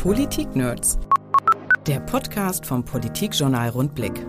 [0.00, 0.98] Politik-Nerds.
[1.86, 4.26] Der Podcast vom Politikjournal Rundblick.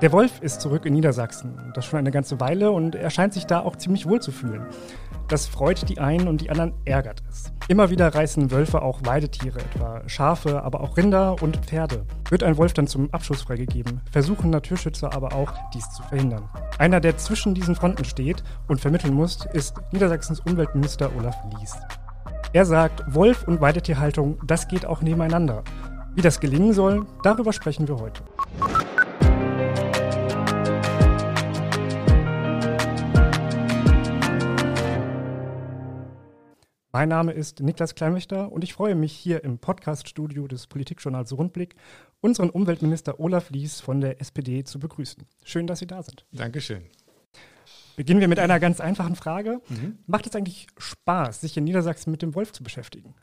[0.00, 1.58] Der Wolf ist zurück in Niedersachsen.
[1.74, 4.64] Das schon eine ganze Weile und er scheint sich da auch ziemlich wohl zu fühlen.
[5.28, 7.52] Das freut die einen und die anderen ärgert es.
[7.68, 12.06] Immer wieder reißen Wölfe auch Weidetiere, etwa Schafe, aber auch Rinder und Pferde.
[12.30, 16.48] Wird ein Wolf dann zum Abschuss freigegeben, versuchen Naturschützer aber auch, dies zu verhindern.
[16.78, 21.76] Einer, der zwischen diesen Fronten steht und vermitteln muss, ist Niedersachsens Umweltminister Olaf Lies.
[22.54, 25.64] Er sagt, Wolf und Weidetierhaltung, das geht auch nebeneinander.
[26.14, 28.22] Wie das gelingen soll, darüber sprechen wir heute.
[36.92, 41.74] Mein Name ist Niklas Kleinwächter und ich freue mich hier im Podcaststudio des Politikjournals Rundblick
[42.20, 45.24] unseren Umweltminister Olaf Lies von der SPD zu begrüßen.
[45.42, 46.26] Schön, dass Sie da sind.
[46.32, 46.82] Dankeschön.
[47.96, 49.60] Beginnen wir mit einer ganz einfachen Frage.
[49.68, 49.98] Mhm.
[50.06, 53.14] Macht es eigentlich Spaß, sich in Niedersachsen mit dem Wolf zu beschäftigen?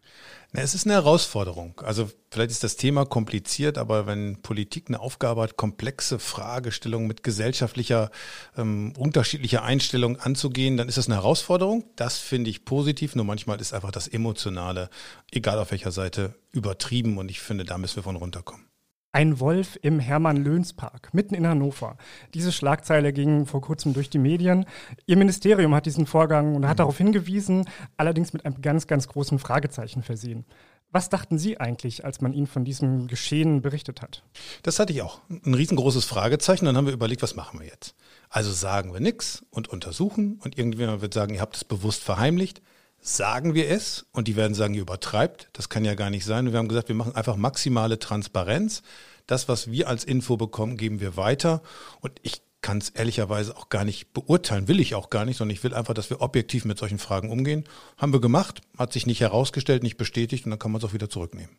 [0.52, 1.80] Na, es ist eine Herausforderung.
[1.84, 7.24] Also vielleicht ist das Thema kompliziert, aber wenn Politik eine Aufgabe hat, komplexe Fragestellungen mit
[7.24, 8.12] gesellschaftlicher,
[8.58, 11.84] ähm, unterschiedlicher Einstellung anzugehen, dann ist das eine Herausforderung.
[11.96, 13.16] Das finde ich positiv.
[13.16, 14.90] Nur manchmal ist einfach das Emotionale,
[15.32, 17.18] egal auf welcher Seite, übertrieben.
[17.18, 18.69] Und ich finde, da müssen wir von runterkommen.
[19.12, 21.98] Ein Wolf im Hermann-Löhns-Park, mitten in Hannover.
[22.36, 24.66] Diese Schlagzeile ging vor kurzem durch die Medien.
[25.08, 26.78] Ihr Ministerium hat diesen Vorgang und hat mhm.
[26.78, 30.46] darauf hingewiesen, allerdings mit einem ganz, ganz großen Fragezeichen versehen.
[30.92, 34.24] Was dachten Sie eigentlich, als man Ihnen von diesem Geschehen berichtet hat?
[34.62, 35.22] Das hatte ich auch.
[35.30, 36.66] Ein riesengroßes Fragezeichen.
[36.66, 37.96] Dann haben wir überlegt, was machen wir jetzt?
[38.30, 42.62] Also sagen wir nichts und untersuchen und irgendjemand wird sagen, ihr habt es bewusst verheimlicht
[43.02, 45.50] sagen wir es und die werden sagen, ihr übertreibt.
[45.54, 46.48] Das kann ja gar nicht sein.
[46.48, 48.84] Und wir haben gesagt, wir machen einfach maximale Transparenz.
[49.28, 51.62] Das, was wir als Info bekommen, geben wir weiter.
[52.02, 55.56] Und ich kann es ehrlicherweise auch gar nicht beurteilen, will ich auch gar nicht, sondern
[55.56, 57.64] ich will einfach, dass wir objektiv mit solchen Fragen umgehen.
[57.98, 60.94] Haben wir gemacht, hat sich nicht herausgestellt, nicht bestätigt und dann kann man es auch
[60.94, 61.56] wieder zurücknehmen.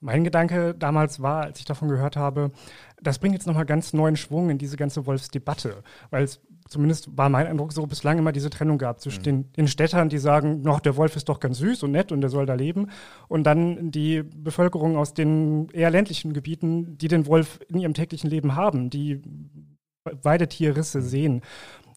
[0.00, 2.50] Mein Gedanke damals war, als ich davon gehört habe,
[3.00, 7.28] das bringt jetzt nochmal ganz neuen Schwung in diese ganze Wolfsdebatte, weil es zumindest war
[7.28, 9.24] mein Eindruck, so bislang immer diese Trennung gab zwischen mhm.
[9.24, 12.20] den, den Städtern, die sagen, noch der Wolf ist doch ganz süß und nett und
[12.20, 12.90] der soll da leben,
[13.28, 18.30] und dann die Bevölkerung aus den eher ländlichen Gebieten, die den Wolf in ihrem täglichen
[18.30, 19.22] Leben haben, die
[20.04, 21.02] Weidetierrisse mhm.
[21.02, 21.42] sehen.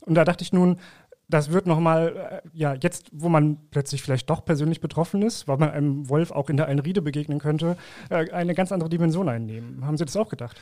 [0.06, 0.78] Und da dachte ich nun,
[1.30, 5.58] das wird nochmal, äh, ja, jetzt, wo man plötzlich vielleicht doch persönlich betroffen ist, weil
[5.58, 7.76] man einem Wolf auch in der Einriede begegnen könnte,
[8.10, 9.86] äh, eine ganz andere Dimension einnehmen.
[9.86, 10.58] Haben Sie das auch gedacht?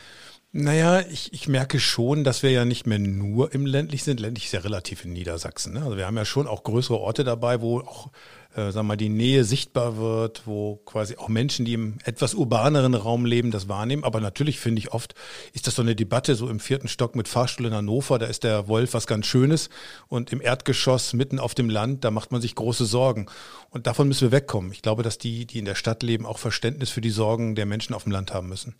[0.58, 4.22] Naja, ich, ich merke schon, dass wir ja nicht mehr nur im ländlich sind.
[4.22, 5.74] Ländlich ist ja relativ in Niedersachsen.
[5.74, 5.84] Ne?
[5.84, 8.10] Also wir haben ja schon auch größere Orte dabei, wo auch,
[8.56, 12.94] äh, sagen mal, die Nähe sichtbar wird, wo quasi auch Menschen, die im etwas urbaneren
[12.94, 14.06] Raum leben, das wahrnehmen.
[14.06, 15.14] Aber natürlich finde ich oft,
[15.52, 18.46] ist das so eine Debatte so im vierten Stock mit Fahrstuhl in Hannover, da ist
[18.46, 19.70] der Wolf was ganz Schönes
[20.08, 23.26] und im Erdgeschoss mitten auf dem Land, da macht man sich große Sorgen.
[23.72, 24.72] Und davon müssen wir wegkommen.
[24.72, 27.66] Ich glaube, dass die, die in der Stadt leben, auch Verständnis für die Sorgen der
[27.66, 28.76] Menschen auf dem Land haben müssen.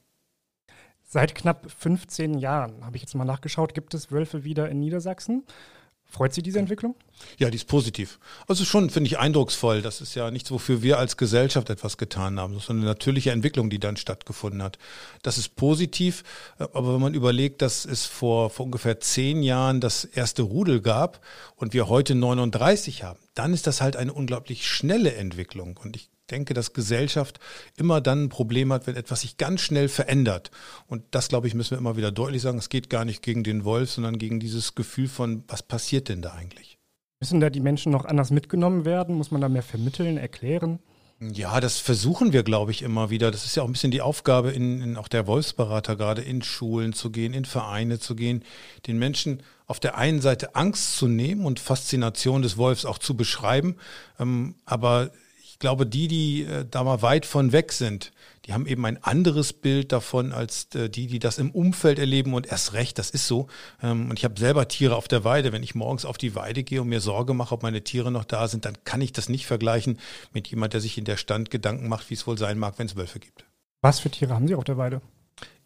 [1.16, 5.46] Seit knapp 15 Jahren, habe ich jetzt mal nachgeschaut, gibt es Wölfe wieder in Niedersachsen.
[6.04, 6.94] Freut Sie diese Entwicklung?
[7.38, 8.20] Ja, die ist positiv.
[8.50, 9.82] Also schon, finde ich, eindrucksvoll.
[9.82, 12.54] Das ist ja nichts, wofür wir als Gesellschaft etwas getan haben.
[12.54, 14.78] Das ist eine natürliche Entwicklung, die dann stattgefunden hat.
[15.24, 16.26] Das ist positiv.
[16.58, 21.22] Aber wenn man überlegt, dass es vor, vor ungefähr zehn Jahren das erste Rudel gab
[21.56, 25.80] und wir heute 39 haben, dann ist das halt eine unglaublich schnelle Entwicklung.
[25.82, 27.40] Und ich denke, dass Gesellschaft
[27.78, 30.52] immer dann ein Problem hat, wenn etwas sich ganz schnell verändert.
[30.88, 32.58] Und das, glaube ich, müssen wir immer wieder deutlich sagen.
[32.58, 36.22] Es geht gar nicht gegen den Wolf, sondern gegen dieses Gefühl von, was passiert denn
[36.22, 36.78] da eigentlich?
[37.20, 39.16] Müssen da die Menschen noch anders mitgenommen werden?
[39.16, 40.80] Muss man da mehr vermitteln, erklären?
[41.22, 43.32] Ja, das versuchen wir, glaube ich, immer wieder.
[43.32, 46.42] Das ist ja auch ein bisschen die Aufgabe in, in auch der Wolfsberater gerade in
[46.42, 48.44] Schulen zu gehen, in Vereine zu gehen,
[48.86, 53.16] den Menschen auf der einen Seite Angst zu nehmen und Faszination des Wolfs auch zu
[53.16, 53.78] beschreiben,
[54.20, 55.12] ähm, aber
[55.56, 58.12] ich glaube, die, die äh, da mal weit von weg sind,
[58.46, 62.34] die haben eben ein anderes Bild davon als äh, die, die das im Umfeld erleben
[62.34, 63.48] und erst recht, das ist so.
[63.82, 65.54] Ähm, und ich habe selber Tiere auf der Weide.
[65.54, 68.26] Wenn ich morgens auf die Weide gehe und mir Sorge mache, ob meine Tiere noch
[68.26, 69.98] da sind, dann kann ich das nicht vergleichen
[70.34, 72.88] mit jemand, der sich in der Stand Gedanken macht, wie es wohl sein mag, wenn
[72.88, 73.46] es Wölfe gibt.
[73.82, 75.02] Was für Tiere haben Sie auf der Weide?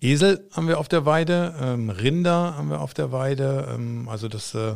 [0.01, 3.67] Esel haben wir auf der Weide, ähm, Rinder haben wir auf der Weide.
[3.73, 4.75] Ähm, also das äh,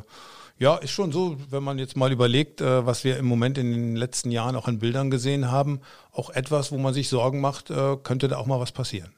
[0.59, 3.71] ja, ist schon so, wenn man jetzt mal überlegt, äh, was wir im Moment in
[3.71, 7.69] den letzten Jahren auch in Bildern gesehen haben, auch etwas, wo man sich Sorgen macht,
[7.69, 9.13] äh, könnte da auch mal was passieren.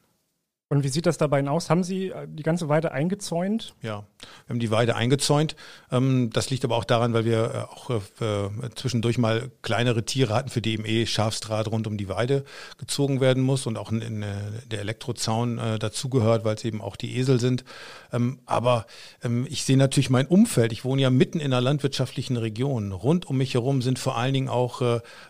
[0.76, 1.70] Und wie sieht das dabei aus?
[1.70, 3.76] Haben Sie äh, die ganze Weide eingezäunt?
[3.82, 5.56] Ja, wir haben die Weide eingezäunt.
[5.90, 10.34] Ähm, das liegt aber auch daran, weil wir äh, auch äh, zwischendurch mal kleinere Tiere
[10.34, 12.44] hatten, für die eben eh Schafsdraht rund um die Weide
[12.78, 17.64] gezogen werden muss und auch der Elektrozaun dazugehört, weil es eben auch die Esel sind.
[18.12, 18.86] Ähm, aber
[19.24, 20.74] ähm, ich sehe natürlich mein Umfeld.
[20.74, 22.92] Ich wohne ja mitten in einer landwirtschaftlichen Region.
[22.92, 24.82] Rund um mich herum sind vor allen Dingen auch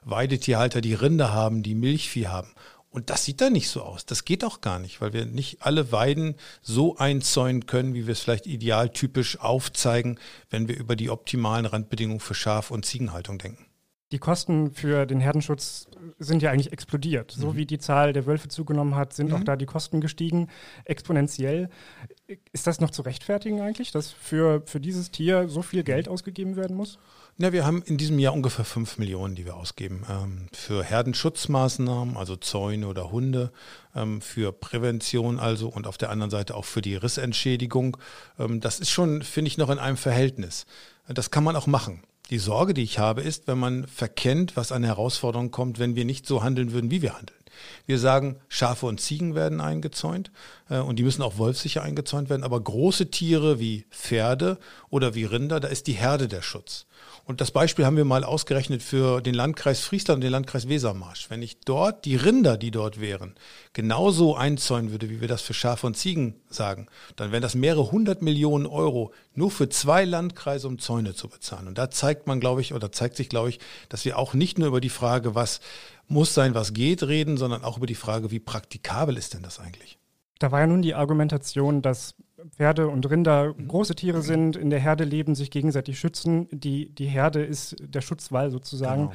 [0.03, 2.49] Weidetierhalter, die Rinder haben, die Milchvieh haben.
[2.95, 4.05] Und das sieht da nicht so aus.
[4.05, 8.13] Das geht auch gar nicht, weil wir nicht alle Weiden so einzäunen können, wie wir
[8.13, 10.17] es vielleicht idealtypisch aufzeigen,
[10.49, 13.65] wenn wir über die optimalen Randbedingungen für Schaf- und Ziegenhaltung denken.
[14.13, 15.87] Die Kosten für den Herdenschutz
[16.19, 17.31] sind ja eigentlich explodiert.
[17.31, 17.57] So mhm.
[17.57, 19.35] wie die Zahl der Wölfe zugenommen hat, sind mhm.
[19.35, 20.47] auch da die Kosten gestiegen,
[20.85, 21.69] exponentiell.
[22.53, 26.55] Ist das noch zu rechtfertigen eigentlich, dass für, für dieses Tier so viel Geld ausgegeben
[26.55, 26.97] werden muss?
[27.37, 30.05] Na, wir haben in diesem Jahr ungefähr 5 Millionen, die wir ausgeben.
[30.09, 33.51] Ähm, für Herdenschutzmaßnahmen, also Zäune oder Hunde,
[33.93, 37.97] ähm, für Prävention also und auf der anderen Seite auch für die Rissentschädigung.
[38.39, 40.65] Ähm, das ist schon, finde ich, noch in einem Verhältnis.
[41.09, 42.03] Das kann man auch machen.
[42.29, 46.05] Die Sorge, die ich habe, ist, wenn man verkennt, was an Herausforderungen kommt, wenn wir
[46.05, 47.37] nicht so handeln würden, wie wir handeln.
[47.85, 50.31] Wir sagen, Schafe und Ziegen werden eingezäunt
[50.69, 54.57] äh, und die müssen auch wolfsicher eingezäunt werden, aber große Tiere wie Pferde
[54.89, 56.85] oder wie Rinder, da ist die Herde der Schutz.
[57.25, 61.29] Und das Beispiel haben wir mal ausgerechnet für den Landkreis Friesland und den Landkreis Wesermarsch.
[61.29, 63.33] Wenn ich dort die Rinder, die dort wären,
[63.73, 66.85] genauso einzäunen würde, wie wir das für Schafe und Ziegen sagen,
[67.15, 71.67] dann wären das mehrere hundert Millionen Euro nur für zwei Landkreise, um Zäune zu bezahlen.
[71.67, 73.59] Und da zeigt man, glaube ich, oder zeigt sich, glaube ich,
[73.89, 75.61] dass wir auch nicht nur über die Frage, was
[76.07, 79.59] muss sein, was geht, reden, sondern auch über die Frage, wie praktikabel ist denn das
[79.59, 79.97] eigentlich?
[80.39, 82.15] Da war ja nun die Argumentation, dass
[82.55, 86.47] Pferde und Rinder große Tiere sind, in der Herde leben, sich gegenseitig schützen.
[86.51, 89.03] Die, die Herde ist der Schutzwall sozusagen.
[89.03, 89.13] Genau.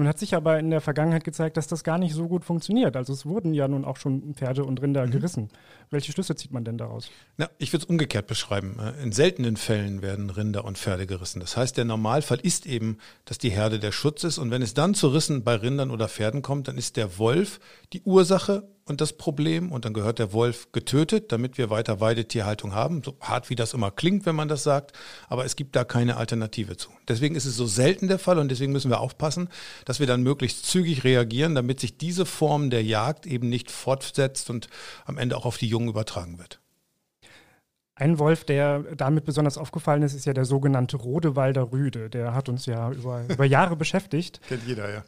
[0.00, 2.96] Nun hat sich aber in der Vergangenheit gezeigt, dass das gar nicht so gut funktioniert.
[2.96, 5.10] Also es wurden ja nun auch schon Pferde und Rinder mhm.
[5.10, 5.50] gerissen.
[5.90, 7.10] Welche Schlüsse zieht man denn daraus?
[7.36, 8.78] Na, ich würde es umgekehrt beschreiben.
[9.02, 11.40] In seltenen Fällen werden Rinder und Pferde gerissen.
[11.40, 14.38] Das heißt, der Normalfall ist eben, dass die Herde der Schutz ist.
[14.38, 17.60] Und wenn es dann zu Rissen bei Rindern oder Pferden kommt, dann ist der Wolf
[17.92, 22.74] die Ursache und das Problem und dann gehört der Wolf getötet, damit wir weiter Weidetierhaltung
[22.74, 23.02] haben.
[23.02, 24.92] So hart wie das immer klingt, wenn man das sagt,
[25.28, 26.90] aber es gibt da keine Alternative zu.
[27.08, 29.48] Deswegen ist es so selten der Fall und deswegen müssen wir aufpassen,
[29.86, 34.50] dass wir dann möglichst zügig reagieren, damit sich diese Form der Jagd eben nicht fortsetzt
[34.50, 34.68] und
[35.06, 36.60] am Ende auch auf die Jungen übertragen wird.
[37.94, 42.08] Ein Wolf, der damit besonders aufgefallen ist, ist ja der sogenannte Rodewalder Rüde.
[42.08, 44.40] Der hat uns ja über, über Jahre beschäftigt.
[44.48, 45.04] Kennt jeder, ja.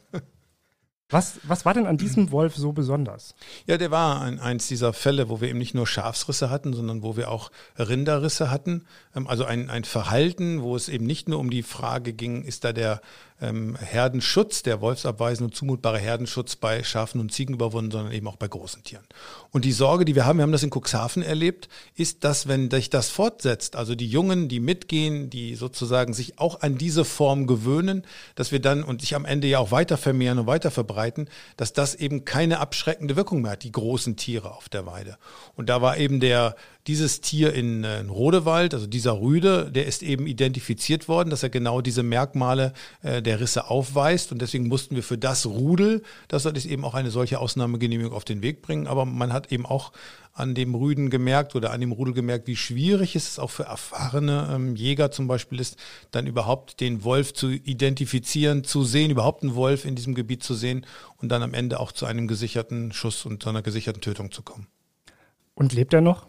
[1.09, 3.35] Was, was war denn an diesem Wolf so besonders?
[3.67, 7.03] Ja, der war ein, eins dieser Fälle, wo wir eben nicht nur Schafsrisse hatten, sondern
[7.03, 8.85] wo wir auch Rinderrisse hatten.
[9.15, 12.63] Ähm, also ein, ein Verhalten, wo es eben nicht nur um die Frage ging, ist
[12.63, 13.01] da der
[13.43, 18.37] ähm, Herdenschutz, der wolfsabweisende und zumutbare Herdenschutz bei Schafen und Ziegen überwunden, sondern eben auch
[18.37, 19.03] bei großen Tieren.
[19.51, 22.71] Und die Sorge, die wir haben, wir haben das in Cuxhaven erlebt, ist, dass wenn
[22.71, 27.45] sich das fortsetzt, also die Jungen, die mitgehen, die sozusagen sich auch an diese Form
[27.45, 28.05] gewöhnen,
[28.35, 31.73] dass wir dann und sich am Ende ja auch weiter vermehren und weiter verbreiten, dass
[31.73, 35.17] das eben keine abschreckende Wirkung mehr hat, die großen Tiere auf der Weide.
[35.55, 36.55] Und da war eben der
[36.87, 41.43] dieses Tier in, äh, in Rodewald, also dieser Rüde, der ist eben identifiziert worden, dass
[41.43, 44.31] er genau diese Merkmale äh, der Risse aufweist.
[44.31, 48.25] Und deswegen mussten wir für das Rudel, das soll eben auch eine solche Ausnahmegenehmigung auf
[48.25, 48.87] den Weg bringen.
[48.87, 49.91] Aber man hat eben auch
[50.33, 54.49] an dem Rüden gemerkt oder an dem Rudel gemerkt, wie schwierig es auch für erfahrene
[54.51, 55.77] ähm, Jäger zum Beispiel ist,
[56.11, 60.55] dann überhaupt den Wolf zu identifizieren, zu sehen, überhaupt einen Wolf in diesem Gebiet zu
[60.55, 60.85] sehen
[61.17, 64.41] und dann am Ende auch zu einem gesicherten Schuss und zu einer gesicherten Tötung zu
[64.41, 64.67] kommen.
[65.53, 66.25] Und lebt er noch?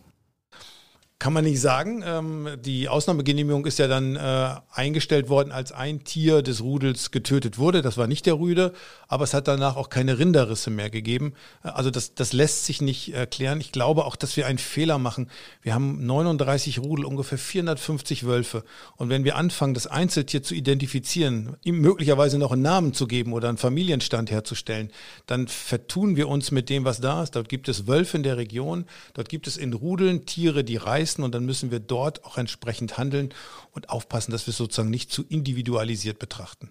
[1.20, 2.02] Kann man nicht sagen.
[2.05, 7.56] Ähm, die Ausnahmegenehmigung ist ja dann äh, eingestellt worden, als ein Tier des Rudels getötet
[7.56, 7.82] wurde.
[7.82, 8.72] Das war nicht der Rüde,
[9.06, 11.34] aber es hat danach auch keine Rinderrisse mehr gegeben.
[11.62, 13.60] Äh, also das, das lässt sich nicht erklären.
[13.60, 15.31] Ich glaube auch, dass wir einen Fehler machen.
[15.62, 18.65] Wir haben 39 Rudel, ungefähr 450 Wölfe.
[18.96, 23.32] Und wenn wir anfangen, das Einzeltier zu identifizieren, ihm möglicherweise noch einen Namen zu geben
[23.32, 24.91] oder einen Familienstand herzustellen,
[25.27, 27.36] dann vertun wir uns mit dem, was da ist.
[27.36, 28.84] Dort gibt es Wölfe in der Region,
[29.15, 32.39] dort gibt es in Rudeln Tiere, die reisen leisten und dann müssen wir dort auch
[32.39, 33.29] entsprechend handeln
[33.73, 36.70] und aufpassen, dass wir es sozusagen nicht zu individualisiert betrachten.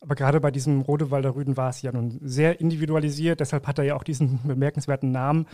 [0.00, 3.84] Aber gerade bei diesem Rodewalder Rüden war es ja nun sehr individualisiert, deshalb hat er
[3.84, 5.46] ja auch diesen bemerkenswerten Namen.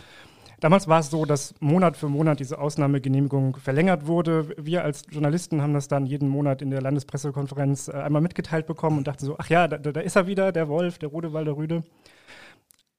[0.61, 4.55] Damals war es so, dass Monat für Monat diese Ausnahmegenehmigung verlängert wurde.
[4.59, 8.99] Wir als Journalisten haben das dann jeden Monat in der Landespressekonferenz äh, einmal mitgeteilt bekommen
[8.99, 11.83] und dachten so, ach ja, da, da ist er wieder, der Wolf, der Rodewalder Rüde.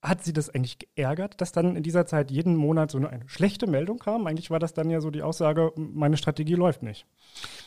[0.07, 3.65] Hat Sie das eigentlich geärgert, dass dann in dieser Zeit jeden Monat so eine, schlechte
[3.65, 4.27] Meldung kam?
[4.27, 7.05] Eigentlich war das dann ja so die Aussage, meine Strategie läuft nicht.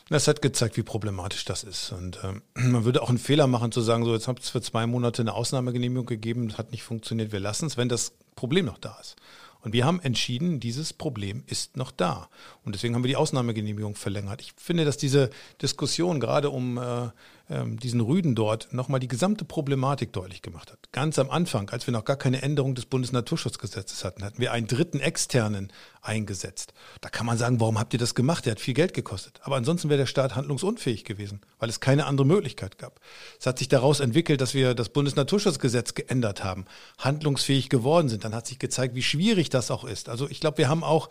[0.08, 1.90] Das hat gezeigt, wie problematisch das ist.
[1.92, 4.60] Und ähm, man würde auch einen Fehler machen zu sagen, so jetzt habt es für
[4.60, 8.66] zwei Monate eine Ausnahmegenehmigung gegeben, das hat nicht funktioniert, wir lassen es, wenn das Problem
[8.66, 9.16] noch da ist.
[9.60, 12.28] Und wir haben entschieden, dieses Problem ist noch da.
[12.64, 14.40] Und deswegen haben wir die Ausnahmegenehmigung verlängert.
[14.40, 15.30] Ich finde, dass diese
[15.60, 17.08] Diskussion gerade um äh,
[17.50, 20.78] ähm, diesen Rüden dort nochmal die gesamte Problematik deutlich gemacht hat.
[20.92, 24.66] Ganz am Anfang, als wir noch gar keine Änderung des Bundesnaturschutzgesetzes hatten, hatten wir einen
[24.66, 26.72] dritten externen eingesetzt.
[27.00, 28.46] Da kann man sagen, warum habt ihr das gemacht?
[28.46, 29.40] Der hat viel Geld gekostet.
[29.42, 33.00] Aber ansonsten wäre der Staat handlungsunfähig gewesen, weil es keine andere Möglichkeit gab.
[33.38, 36.66] Es hat sich daraus entwickelt, dass wir das Bundesnaturschutzgesetz geändert haben,
[36.98, 38.24] handlungsfähig geworden sind.
[38.24, 40.08] Dann hat sich gezeigt, wie schwierig das auch ist.
[40.08, 41.08] Also ich glaube, wir haben auch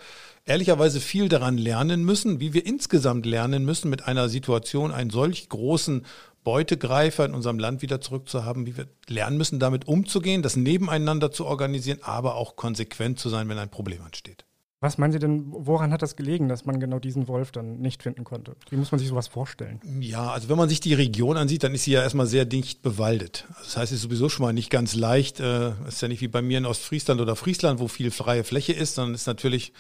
[0.48, 5.50] ehrlicherweise viel daran lernen müssen, wie wir insgesamt lernen müssen, mit einer Situation einen solch
[5.50, 6.06] großen
[6.44, 11.46] Beutegreifer in unserem Land wieder zurückzuhaben, wie wir lernen müssen, damit umzugehen, das nebeneinander zu
[11.46, 14.47] organisieren, aber auch konsequent zu sein, wenn ein Problem ansteht.
[14.80, 18.04] Was meinen Sie denn, woran hat das gelegen, dass man genau diesen Wolf dann nicht
[18.04, 18.56] finden konnte?
[18.70, 19.82] Wie muss man sich sowas vorstellen?
[20.00, 22.84] Ja, also wenn man sich die Region ansieht, dann ist sie ja erstmal sehr dicht
[22.84, 23.46] bewaldet.
[23.64, 25.40] Das heißt, es ist sowieso schon mal nicht ganz leicht.
[25.40, 28.44] Es äh, ist ja nicht wie bei mir in Ostfriesland oder Friesland, wo viel freie
[28.44, 29.74] Fläche ist, sondern ist natürlich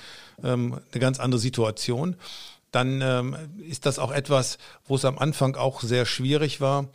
[0.44, 2.16] ähm, eine ganz andere Situation.
[2.72, 3.36] Dann ähm,
[3.70, 6.90] ist das auch etwas, wo es am Anfang auch sehr schwierig war,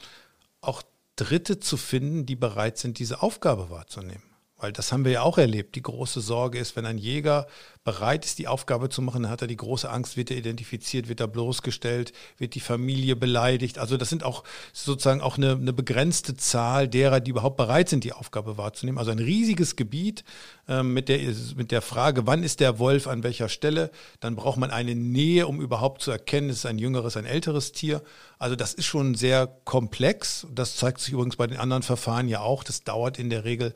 [0.60, 0.82] auch
[1.14, 4.31] Dritte zu finden, die bereit sind, diese Aufgabe wahrzunehmen.
[4.62, 5.74] Weil das haben wir ja auch erlebt.
[5.74, 7.48] Die große Sorge ist, wenn ein Jäger
[7.82, 11.08] bereit ist, die Aufgabe zu machen, dann hat er die große Angst, wird er identifiziert,
[11.08, 13.78] wird er bloßgestellt, wird die Familie beleidigt.
[13.78, 18.04] Also das sind auch sozusagen auch eine, eine begrenzte Zahl derer, die überhaupt bereit sind,
[18.04, 18.98] die Aufgabe wahrzunehmen.
[18.98, 20.22] Also ein riesiges Gebiet
[20.68, 21.18] äh, mit, der,
[21.56, 23.90] mit der Frage, wann ist der Wolf an welcher Stelle?
[24.20, 27.72] Dann braucht man eine Nähe, um überhaupt zu erkennen, ist es ein jüngeres, ein älteres
[27.72, 28.00] Tier.
[28.38, 30.46] Also das ist schon sehr komplex.
[30.54, 32.62] Das zeigt sich übrigens bei den anderen Verfahren ja auch.
[32.62, 33.74] Das dauert in der Regel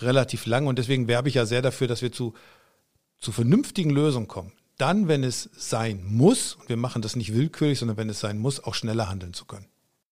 [0.00, 2.34] relativ lang und deswegen werbe ich ja sehr dafür, dass wir zu,
[3.18, 4.52] zu vernünftigen Lösungen kommen.
[4.76, 8.38] Dann, wenn es sein muss, und wir machen das nicht willkürlich, sondern wenn es sein
[8.38, 9.66] muss, auch schneller handeln zu können.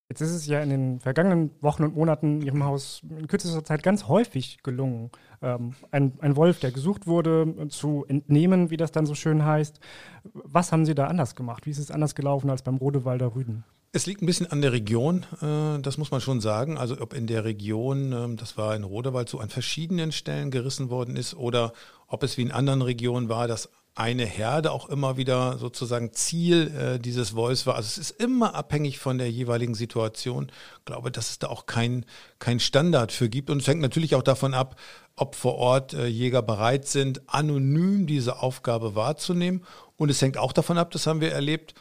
[0.09, 3.65] Jetzt ist es ja in den vergangenen Wochen und Monaten in Ihrem Haus in kürzester
[3.65, 5.11] Zeit ganz häufig gelungen,
[5.43, 9.81] ähm, ein, ein Wolf, der gesucht wurde, zu entnehmen, wie das dann so schön heißt.
[10.23, 11.67] Was haben Sie da anders gemacht?
[11.67, 13.65] Wie ist es anders gelaufen als beim Rodewalder Rüden?
[13.93, 16.77] Es liegt ein bisschen an der Region, äh, das muss man schon sagen.
[16.77, 20.91] Also ob in der Region, ähm, das war in Rodewald so an verschiedenen Stellen gerissen
[20.91, 21.73] worden ist oder
[22.07, 26.71] ob es wie in anderen Regionen war, dass eine Herde auch immer wieder sozusagen Ziel
[26.77, 27.77] äh, dieses Wolfs war.
[27.77, 30.53] Also es ist immer abhängig von der jeweiligen Situation.
[30.79, 32.05] Ich glaube, dass es da auch kein,
[32.39, 33.49] kein Standard für gibt.
[33.49, 34.79] Und es hängt natürlich auch davon ab,
[35.17, 39.65] ob vor Ort äh, Jäger bereit sind, anonym diese Aufgabe wahrzunehmen.
[39.97, 41.75] Und es hängt auch davon ab, das haben wir erlebt,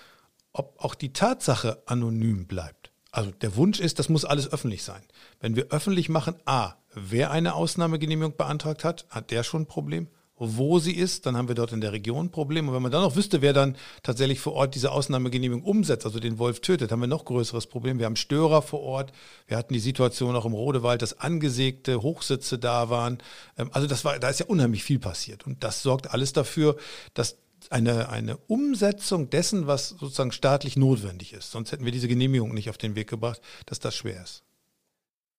[0.56, 2.92] ob auch die Tatsache anonym bleibt.
[3.12, 5.02] Also der Wunsch ist, das muss alles öffentlich sein.
[5.40, 10.08] Wenn wir öffentlich machen, a, wer eine Ausnahmegenehmigung beantragt hat, hat der schon ein Problem.
[10.38, 12.68] Wo sie ist, dann haben wir dort in der Region ein Problem.
[12.68, 16.20] Und wenn man dann noch wüsste, wer dann tatsächlich vor Ort diese Ausnahmegenehmigung umsetzt, also
[16.20, 18.00] den Wolf tötet, haben wir noch größeres Problem.
[18.00, 19.14] Wir haben Störer vor Ort.
[19.48, 23.20] Wir hatten die Situation auch im Rodewald, dass angesägte Hochsitze da waren.
[23.58, 25.48] Ähm, also das war, da ist ja unheimlich viel passiert.
[25.48, 26.76] Und das sorgt alles dafür,
[27.14, 27.38] dass
[27.72, 31.52] eine, eine Umsetzung dessen, was sozusagen staatlich notwendig ist.
[31.52, 34.45] Sonst hätten wir diese Genehmigung nicht auf den Weg gebracht, dass das schwer ist.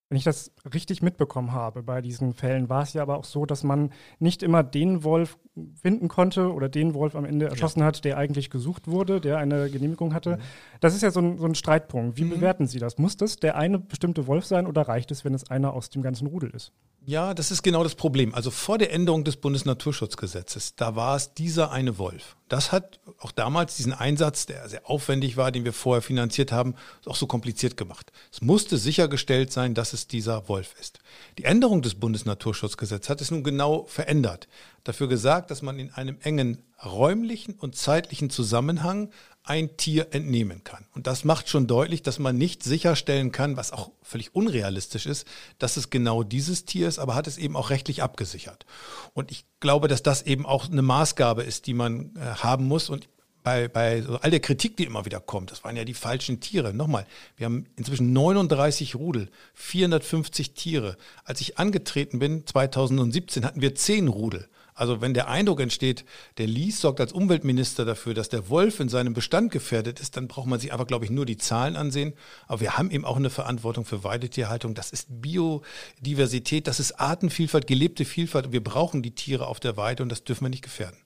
[0.08, 3.44] Wenn ich das richtig mitbekommen habe bei diesen Fällen, war es ja aber auch so,
[3.44, 5.36] dass man nicht immer den Wolf
[5.74, 7.86] finden konnte oder den Wolf am Ende erschossen ja.
[7.86, 10.36] hat, der eigentlich gesucht wurde, der eine Genehmigung hatte.
[10.36, 10.40] Mhm.
[10.80, 12.18] Das ist ja so ein, so ein Streitpunkt.
[12.18, 12.30] Wie mhm.
[12.30, 12.98] bewerten Sie das?
[12.98, 16.02] Muss das der eine bestimmte Wolf sein oder reicht es, wenn es einer aus dem
[16.02, 16.72] ganzen Rudel ist?
[17.04, 18.34] Ja, das ist genau das Problem.
[18.34, 22.36] Also vor der Änderung des Bundesnaturschutzgesetzes, da war es dieser eine Wolf.
[22.48, 26.76] Das hat auch damals diesen Einsatz, der sehr aufwendig war, den wir vorher finanziert haben,
[27.04, 28.12] auch so kompliziert gemacht.
[28.30, 31.00] Es musste sichergestellt sein, dass es dieser Wolf ist.
[31.38, 34.46] Die Änderung des Bundesnaturschutzgesetzes hat es nun genau verändert.
[34.84, 39.10] Dafür gesagt, dass man in einem engen räumlichen und zeitlichen Zusammenhang
[39.46, 40.84] ein Tier entnehmen kann.
[40.94, 45.26] Und das macht schon deutlich, dass man nicht sicherstellen kann, was auch völlig unrealistisch ist,
[45.58, 48.66] dass es genau dieses Tier ist, aber hat es eben auch rechtlich abgesichert.
[49.14, 52.90] Und ich glaube, dass das eben auch eine Maßgabe ist, die man äh, haben muss.
[52.90, 53.08] Und
[53.44, 56.40] bei, bei so all der Kritik, die immer wieder kommt, das waren ja die falschen
[56.40, 56.74] Tiere.
[56.74, 60.96] Nochmal, wir haben inzwischen 39 Rudel, 450 Tiere.
[61.24, 64.48] Als ich angetreten bin, 2017, hatten wir 10 Rudel.
[64.76, 66.04] Also wenn der Eindruck entsteht,
[66.36, 70.28] der Lies sorgt als Umweltminister dafür, dass der Wolf in seinem Bestand gefährdet ist, dann
[70.28, 72.12] braucht man sich einfach, glaube ich, nur die Zahlen ansehen.
[72.46, 74.74] Aber wir haben eben auch eine Verantwortung für Weidetierhaltung.
[74.74, 78.52] Das ist Biodiversität, das ist Artenvielfalt, gelebte Vielfalt.
[78.52, 80.98] Wir brauchen die Tiere auf der Weide und das dürfen wir nicht gefährden.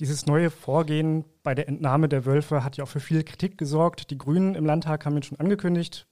[0.00, 4.10] Dieses neue Vorgehen bei der Entnahme der Wölfe hat ja auch für viel Kritik gesorgt.
[4.10, 6.08] Die Grünen im Landtag haben jetzt schon angekündigt,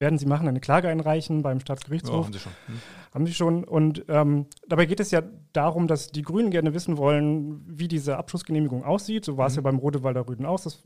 [0.00, 2.14] werden sie machen, eine Klage einreichen beim Staatsgerichtshof.
[2.14, 2.52] Ja, haben sie schon.
[2.66, 2.80] Hm.
[3.14, 3.64] Haben sie schon.
[3.64, 8.16] Und ähm, dabei geht es ja darum, dass die Grünen gerne wissen wollen, wie diese
[8.16, 9.24] Abschussgenehmigung aussieht.
[9.24, 9.58] So war es mhm.
[9.58, 10.60] ja beim Rodewalder Rüden auch.
[10.60, 10.82] Das,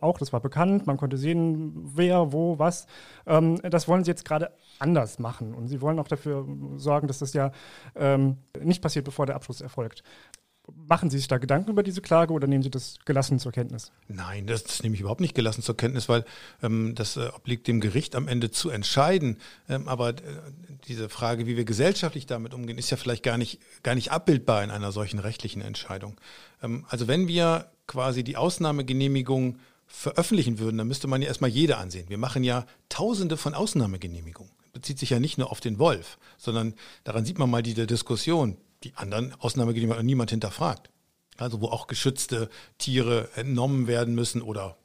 [0.00, 0.18] auch.
[0.18, 0.86] das war bekannt.
[0.86, 2.86] Man konnte sehen, wer, wo, was.
[3.26, 5.54] Ähm, das wollen sie jetzt gerade anders machen.
[5.54, 7.50] Und sie wollen auch dafür sorgen, dass das ja
[7.96, 10.04] ähm, nicht passiert, bevor der Abschluss erfolgt.
[10.86, 13.90] Machen Sie sich da Gedanken über diese Klage oder nehmen Sie das gelassen zur Kenntnis?
[14.06, 16.24] Nein, das, das nehme ich überhaupt nicht gelassen zur Kenntnis, weil
[16.62, 19.38] ähm, das äh, obliegt dem Gericht am Ende zu entscheiden.
[19.68, 20.14] Ähm, aber äh,
[20.86, 24.62] diese Frage, wie wir gesellschaftlich damit umgehen, ist ja vielleicht gar nicht, gar nicht abbildbar
[24.62, 26.16] in einer solchen rechtlichen Entscheidung.
[26.62, 31.76] Ähm, also wenn wir quasi die Ausnahmegenehmigung veröffentlichen würden, dann müsste man ja erstmal jede
[31.76, 32.08] ansehen.
[32.08, 34.52] Wir machen ja tausende von Ausnahmegenehmigungen.
[34.72, 38.56] Bezieht sich ja nicht nur auf den Wolf, sondern daran sieht man mal die Diskussion
[38.84, 40.90] die anderen Ausnahmegenehmigungen niemand hinterfragt.
[41.38, 44.76] Also wo auch geschützte Tiere entnommen werden müssen oder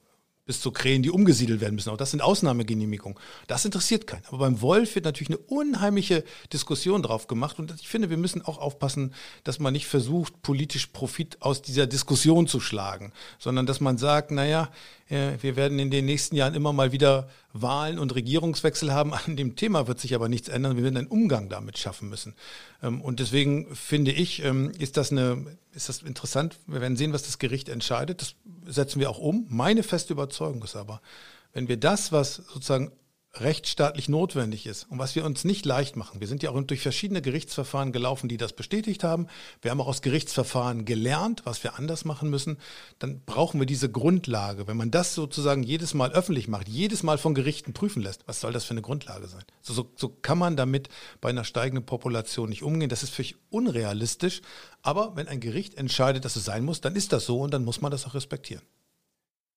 [0.48, 1.90] bis zu Krähen, die umgesiedelt werden müssen.
[1.90, 3.20] Auch das sind Ausnahmegenehmigungen.
[3.48, 4.26] Das interessiert keinen.
[4.28, 7.60] Aber beim Wolf wird natürlich eine unheimliche Diskussion drauf gemacht.
[7.60, 9.14] Und ich finde, wir müssen auch aufpassen,
[9.44, 14.32] dass man nicht versucht, politisch Profit aus dieser Diskussion zu schlagen, sondern dass man sagt,
[14.32, 14.72] naja,
[15.10, 17.30] äh, wir werden in den nächsten Jahren immer mal wieder
[17.62, 19.14] Wahlen und Regierungswechsel haben.
[19.14, 20.78] An dem Thema wird sich aber nichts ändern.
[20.78, 22.36] Wir werden einen Umgang damit schaffen müssen.
[22.82, 26.60] Ähm, und deswegen finde ich, ähm, ist das eine, ist das interessant.
[26.68, 28.22] Wir werden sehen, was das Gericht entscheidet.
[28.22, 28.36] Das
[28.74, 29.46] setzen wir auch um.
[29.50, 31.02] Meine feste Überzeugung ist aber,
[31.54, 32.92] wenn wir das, was sozusagen
[33.42, 36.20] rechtsstaatlich notwendig ist und was wir uns nicht leicht machen.
[36.20, 39.28] Wir sind ja auch durch verschiedene Gerichtsverfahren gelaufen, die das bestätigt haben.
[39.62, 42.58] Wir haben auch aus Gerichtsverfahren gelernt, was wir anders machen müssen.
[43.00, 44.68] Dann brauchen wir diese Grundlage.
[44.68, 48.42] Wenn man das sozusagen jedes Mal öffentlich macht, jedes Mal von Gerichten prüfen lässt, was
[48.42, 49.44] soll das für eine Grundlage sein?
[49.62, 50.90] So, so, so kann man damit
[51.22, 52.90] bei einer steigenden Population nicht umgehen.
[52.90, 54.42] Das ist völlig unrealistisch.
[54.82, 57.66] Aber wenn ein Gericht entscheidet, dass es sein muss, dann ist das so und dann
[57.66, 58.64] muss man das auch respektieren.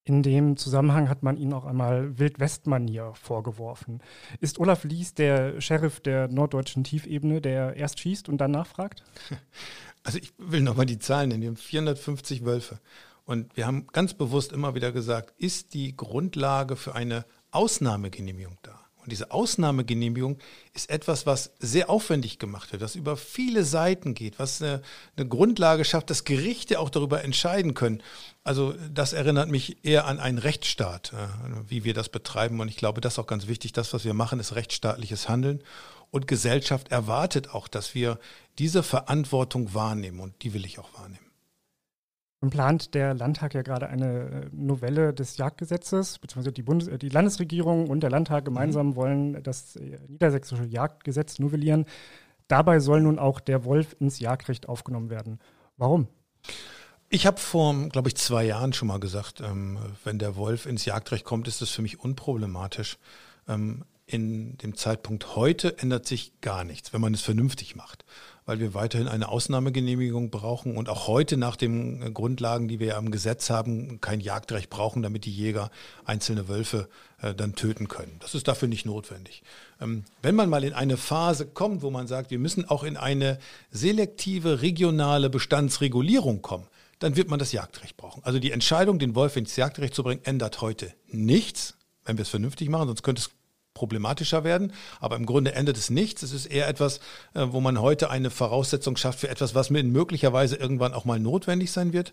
[0.04, 4.00] In dem Zusammenhang hat man ihn auch einmal Wildwestmanier vorgeworfen.
[4.40, 9.04] Ist Olaf Lies der Sheriff der norddeutschen Tiefebene, der erst schießt und dann nachfragt?
[10.02, 11.42] Also ich will nochmal die Zahlen nennen.
[11.42, 12.80] Wir haben 450 Wölfe.
[13.26, 18.80] Und wir haben ganz bewusst immer wieder gesagt, ist die Grundlage für eine Ausnahmegenehmigung da?
[19.02, 20.38] Und diese Ausnahmegenehmigung
[20.74, 24.82] ist etwas, was sehr aufwendig gemacht wird, was über viele Seiten geht, was eine,
[25.16, 28.02] eine, Grundlage schafft, dass Gerichte auch darüber entscheiden können.
[28.44, 31.28] Also das erinnert mich eher an einen Rechtsstaat, äh,
[31.68, 32.60] wie wir das betreiben.
[32.60, 33.72] Und ich glaube, das ist auch ganz wichtig.
[33.72, 35.62] Das, was wir machen, ist rechtsstaatliches Handeln.
[36.10, 38.18] Und Gesellschaft erwartet auch, dass wir
[38.58, 40.20] diese Verantwortung wahrnehmen.
[40.20, 41.29] Und die will ich auch wahrnehmen.
[42.42, 46.98] Nun plant der Landtag ja gerade eine äh, Novelle des Jagdgesetzes, beziehungsweise die, Bundes äh,
[46.98, 48.96] die Landesregierung und der Landtag gemeinsam mhm.
[48.96, 51.84] wollen das äh, niedersächsische Jagdgesetz novellieren.
[52.48, 55.38] Dabei soll nun auch der Wolf ins Jagdrecht aufgenommen werden.
[55.76, 56.08] Warum?
[57.10, 60.86] Ich habe vor, glaube ich, zwei Jahren schon mal gesagt, ähm, wenn der Wolf ins
[60.86, 62.98] Jagdrecht kommt, ist das für mich unproblematisch.
[63.48, 68.04] Ähm, in dem Zeitpunkt heute ändert sich gar nichts, wenn man es vernünftig macht,
[68.44, 72.98] weil wir weiterhin eine Ausnahmegenehmigung brauchen und auch heute nach den Grundlagen, die wir ja
[72.98, 75.70] im Gesetz haben, kein Jagdrecht brauchen, damit die Jäger
[76.04, 76.88] einzelne Wölfe
[77.22, 78.16] äh, dann töten können.
[78.18, 79.42] Das ist dafür nicht notwendig.
[79.80, 82.96] Ähm, wenn man mal in eine Phase kommt, wo man sagt, wir müssen auch in
[82.96, 83.38] eine
[83.70, 86.66] selektive regionale Bestandsregulierung kommen,
[86.98, 88.22] dann wird man das Jagdrecht brauchen.
[88.24, 92.28] Also die Entscheidung, den Wolf ins Jagdrecht zu bringen, ändert heute nichts, wenn wir es
[92.28, 93.30] vernünftig machen, sonst könnte es
[93.80, 94.74] problematischer werden.
[95.00, 96.22] Aber im Grunde endet es nichts.
[96.22, 96.98] Es ist eher etwas,
[97.32, 101.72] äh, wo man heute eine Voraussetzung schafft für etwas, was möglicherweise irgendwann auch mal notwendig
[101.72, 102.12] sein wird.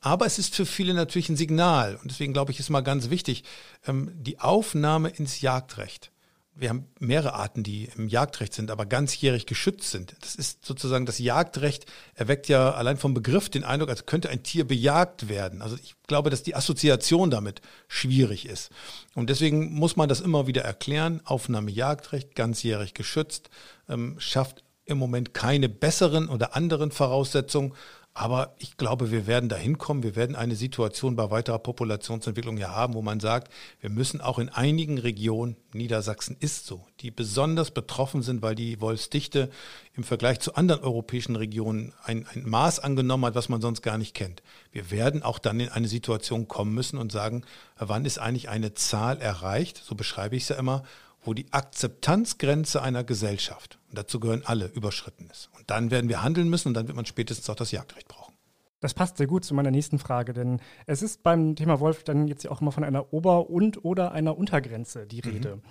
[0.00, 1.96] Aber es ist für viele natürlich ein Signal.
[1.96, 3.44] Und deswegen glaube ich, ist mal ganz wichtig,
[3.86, 6.12] ähm, die Aufnahme ins Jagdrecht
[6.58, 10.16] wir haben mehrere Arten, die im Jagdrecht sind, aber ganzjährig geschützt sind.
[10.20, 14.42] Das ist sozusagen das Jagdrecht erweckt ja allein vom Begriff den Eindruck, als könnte ein
[14.42, 15.60] Tier bejagt werden.
[15.60, 18.70] Also ich glaube, dass die Assoziation damit schwierig ist.
[19.14, 21.20] Und deswegen muss man das immer wieder erklären.
[21.24, 23.50] Aufnahme Jagdrecht, ganzjährig geschützt,
[23.88, 27.74] ähm, schafft im Moment keine besseren oder anderen Voraussetzungen,
[28.18, 30.02] aber ich glaube, wir werden dahin kommen.
[30.02, 34.38] Wir werden eine Situation bei weiterer Populationsentwicklung ja haben, wo man sagt, wir müssen auch
[34.38, 39.50] in einigen Regionen, Niedersachsen ist so, die besonders betroffen sind, weil die Wolfsdichte
[39.92, 43.98] im Vergleich zu anderen europäischen Regionen ein, ein Maß angenommen hat, was man sonst gar
[43.98, 44.42] nicht kennt.
[44.72, 47.44] Wir werden auch dann in eine Situation kommen müssen und sagen,
[47.76, 50.84] wann ist eigentlich eine Zahl erreicht, so beschreibe ich es ja immer,
[51.26, 55.50] wo die Akzeptanzgrenze einer Gesellschaft, und dazu gehören alle, überschritten ist.
[55.56, 58.34] Und dann werden wir handeln müssen und dann wird man spätestens auch das Jagdrecht brauchen.
[58.80, 62.28] Das passt sehr gut zu meiner nächsten Frage, denn es ist beim Thema Wolf dann
[62.28, 65.56] jetzt ja auch immer von einer Ober- und oder einer Untergrenze die Rede.
[65.56, 65.62] Mhm.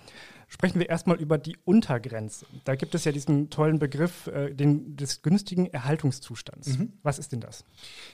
[0.47, 2.45] Sprechen wir erstmal über die Untergrenze.
[2.63, 6.77] Da gibt es ja diesen tollen Begriff äh, den, des günstigen Erhaltungszustands.
[6.77, 6.93] Mhm.
[7.03, 7.65] Was ist denn das?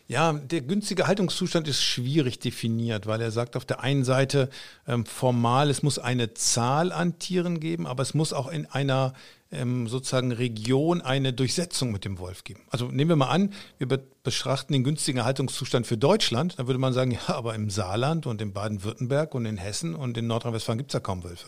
[0.07, 4.49] Ja, der günstige Erhaltungszustand ist schwierig definiert, weil er sagt auf der einen Seite
[4.87, 9.13] ähm, formal, es muss eine Zahl an Tieren geben, aber es muss auch in einer
[9.51, 12.61] ähm, sozusagen Region eine Durchsetzung mit dem Wolf geben.
[12.69, 16.93] Also nehmen wir mal an, wir betrachten den günstigen Erhaltungszustand für Deutschland, dann würde man
[16.93, 20.91] sagen, ja, aber im Saarland und in Baden-Württemberg und in Hessen und in Nordrhein-Westfalen gibt
[20.91, 21.47] es ja kaum Wölfe.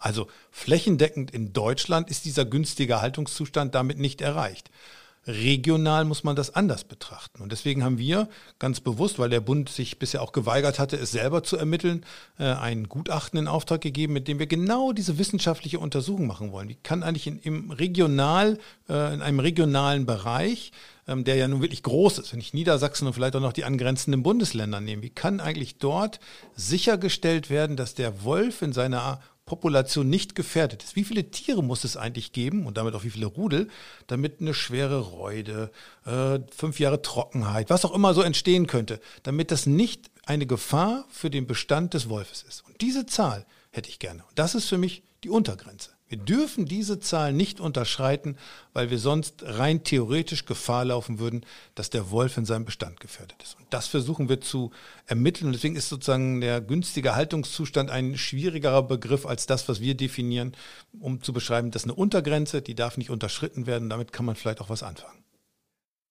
[0.00, 4.70] Also flächendeckend in Deutschland ist dieser günstige Haltungszustand damit nicht erreicht.
[5.26, 7.42] Regional muss man das anders betrachten.
[7.42, 11.12] Und deswegen haben wir ganz bewusst, weil der Bund sich bisher auch geweigert hatte, es
[11.12, 12.06] selber zu ermitteln,
[12.38, 16.70] äh, ein Gutachten in Auftrag gegeben, mit dem wir genau diese wissenschaftliche Untersuchung machen wollen.
[16.70, 18.58] Wie kann eigentlich in, im regional,
[18.88, 20.72] äh, in einem regionalen Bereich,
[21.06, 23.64] ähm, der ja nun wirklich groß ist, wenn ich Niedersachsen und vielleicht auch noch die
[23.64, 26.18] angrenzenden Bundesländer nehme, wie kann eigentlich dort
[26.56, 30.94] sichergestellt werden, dass der Wolf in seiner Population nicht gefährdet ist.
[30.94, 33.66] Wie viele Tiere muss es eigentlich geben und damit auch wie viele Rudel,
[34.06, 35.72] damit eine schwere Reude,
[36.06, 41.04] äh, fünf Jahre Trockenheit, was auch immer so entstehen könnte, damit das nicht eine Gefahr
[41.08, 42.64] für den Bestand des Wolfes ist.
[42.64, 44.22] Und diese Zahl hätte ich gerne.
[44.22, 45.90] Und das ist für mich die Untergrenze.
[46.10, 48.36] Wir dürfen diese Zahl nicht unterschreiten,
[48.72, 51.46] weil wir sonst rein theoretisch Gefahr laufen würden,
[51.76, 53.56] dass der Wolf in seinem Bestand gefährdet ist.
[53.56, 54.72] Und das versuchen wir zu
[55.06, 55.46] ermitteln.
[55.46, 60.56] Und deswegen ist sozusagen der günstige Haltungszustand ein schwierigerer Begriff als das, was wir definieren,
[60.98, 63.88] um zu beschreiben, dass eine Untergrenze, die darf nicht unterschritten werden.
[63.88, 65.22] Damit kann man vielleicht auch was anfangen.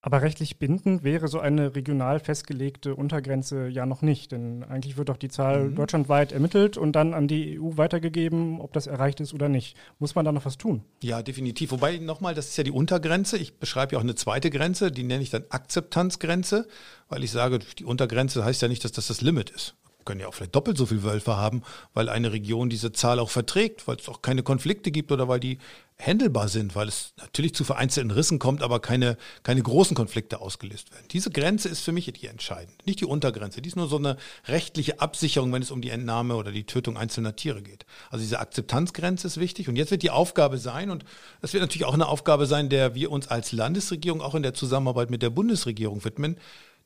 [0.02, 5.10] Aber rechtlich bindend wäre so eine regional festgelegte Untergrenze ja noch nicht, denn eigentlich wird
[5.10, 5.76] doch die Zahl mhm.
[5.76, 9.76] deutschlandweit ermittelt und dann an die EU weitergegeben, ob das erreicht ist oder nicht.
[10.00, 10.84] Muss man da noch was tun?
[11.04, 11.72] Ja, definitiv.
[11.72, 13.38] Wobei nochmal, das ist ja die Untergrenze.
[13.38, 16.68] Ich beschreibe ja auch eine zweite Grenze, die nenne ich dann Akzeptanzgrenze,
[17.10, 19.76] weil ich sage, die Untergrenze heißt ja nicht, dass das das Limit ist
[20.10, 21.62] können ja auch vielleicht doppelt so viele Wölfe haben,
[21.94, 25.40] weil eine Region diese Zahl auch verträgt, weil es auch keine Konflikte gibt oder weil
[25.40, 25.60] die
[26.00, 30.92] handelbar sind, weil es natürlich zu vereinzelten Rissen kommt, aber keine, keine großen Konflikte ausgelöst
[30.92, 31.06] werden.
[31.12, 33.62] Diese Grenze ist für mich die entscheidend, nicht die Untergrenze.
[33.62, 34.18] Die ist nur so eine
[34.48, 37.86] rechtliche Absicherung, wenn es um die Entnahme oder die Tötung einzelner Tiere geht.
[38.10, 41.06] Also diese Akzeptanzgrenze ist wichtig und jetzt wird die Aufgabe sein und
[41.42, 44.56] das wird natürlich auch eine Aufgabe sein, der wir uns als Landesregierung auch in der
[44.56, 46.40] Zusammenarbeit mit der Bundesregierung widmen,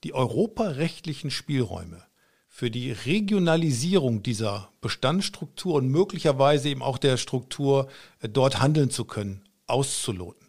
[0.04, 2.04] die europarechtlichen Spielräume
[2.56, 7.88] für die Regionalisierung dieser Bestandsstruktur und möglicherweise eben auch der Struktur
[8.22, 10.48] äh, dort handeln zu können, auszuloten.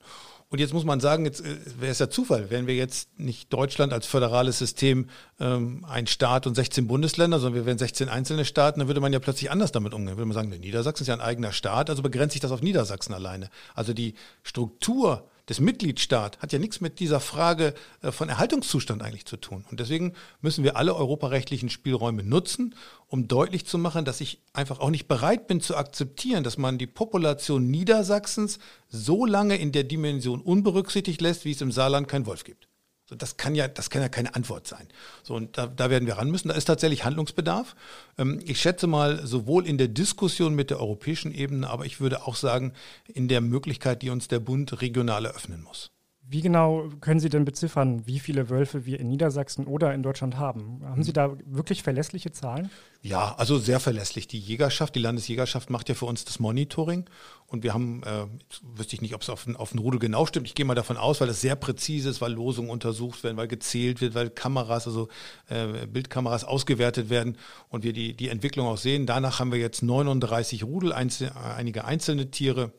[0.50, 3.50] Und jetzt muss man sagen, jetzt äh, wäre es ja Zufall, wenn wir jetzt nicht
[3.50, 5.08] Deutschland als föderales System
[5.40, 9.14] ähm, ein Staat und 16 Bundesländer, sondern wir wären 16 einzelne Staaten, dann würde man
[9.14, 10.18] ja plötzlich anders damit umgehen.
[10.18, 13.14] Würde man sagen, Niedersachsen ist ja ein eigener Staat, also begrenzt sich das auf Niedersachsen
[13.14, 13.48] alleine.
[13.74, 14.12] Also die
[14.42, 19.64] Struktur des Mitgliedstaats hat ja nichts mit dieser Frage äh, von Erhaltungszustand eigentlich zu tun.
[19.70, 22.74] Und deswegen müssen wir alle europarechtlichen Spielräume nutzen,
[23.08, 26.78] um deutlich zu machen, dass ich einfach auch nicht bereit bin zu akzeptieren, dass man
[26.78, 32.26] die Population Niedersachsens so lange in der Dimension unberücksichtigt lässt, wie es im Saarland kein
[32.26, 32.68] Wolf gibt.
[33.06, 34.88] So, das kann ja, das kann ja keine Antwort sein.
[35.22, 36.48] So, und da, da werden wir ran müssen.
[36.48, 37.76] Da ist tatsächlich Handlungsbedarf.
[38.16, 42.26] Ähm, ich schätze mal, sowohl in der Diskussion mit der europäischen Ebene, aber ich würde
[42.26, 42.72] auch sagen,
[43.06, 45.93] in der Möglichkeit, die uns der Bund regional eröffnen muss.
[46.26, 50.38] Wie genau können Sie denn beziffern, wie viele Wölfe wir in Niedersachsen oder in Deutschland
[50.38, 50.80] haben?
[50.82, 52.70] Haben Sie da wirklich verlässliche Zahlen?
[53.02, 54.26] Ja, also sehr verlässlich.
[54.26, 57.04] Die Jägerschaft, die Landesjägerschaft macht ja für uns das Monitoring
[57.46, 60.24] und wir haben, äh, jetzt wüsste ich nicht, ob es auf, auf den Rudel genau
[60.24, 60.46] stimmt.
[60.46, 63.48] Ich gehe mal davon aus, weil es sehr präzise ist, weil Losungen untersucht werden, weil
[63.48, 65.08] gezählt wird, weil Kameras, also
[65.50, 67.36] äh, Bildkameras ausgewertet werden
[67.68, 69.04] und wir die, die Entwicklung auch sehen.
[69.04, 72.72] Danach haben wir jetzt 39 Rudel, einzel, einige einzelne Tiere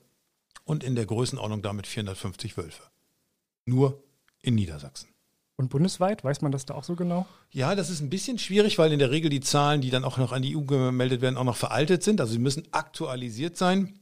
[0.63, 2.81] und in der Größenordnung damit 450 Wölfe
[3.65, 4.03] nur
[4.41, 5.09] in Niedersachsen.
[5.57, 7.25] Und bundesweit, weiß man das da auch so genau?
[7.49, 10.17] Ja, das ist ein bisschen schwierig, weil in der Regel die Zahlen, die dann auch
[10.17, 12.19] noch an die EU gemeldet werden, auch noch veraltet sind.
[12.19, 13.97] Also sie müssen aktualisiert sein.